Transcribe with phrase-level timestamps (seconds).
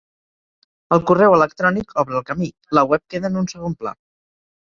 [0.95, 2.47] El correu electrònic obre el camí,
[2.79, 3.93] la web queda en un segon pla.